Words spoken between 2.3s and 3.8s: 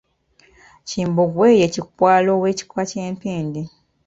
ow'ekika ky'Empindi.